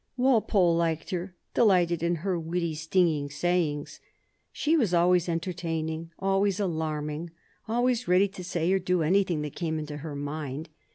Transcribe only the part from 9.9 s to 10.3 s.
her